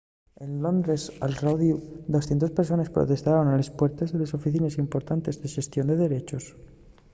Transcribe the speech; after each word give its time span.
en 0.43 0.51
londres 0.65 1.01
al 1.25 1.33
rodiu 1.43 1.75
200 2.15 2.49
persones 2.59 2.91
protestaron 2.97 3.45
a 3.49 3.57
les 3.59 3.71
puertes 3.79 4.09
de 4.09 4.11
delles 4.15 4.35
oficines 4.39 4.79
importantes 4.85 5.35
de 5.41 5.47
xestión 5.55 5.85
de 5.87 5.99
derechos 6.05 6.43